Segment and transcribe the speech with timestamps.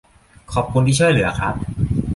[0.53, 1.55] ขอบคุณที่ช่วยเหลือครับ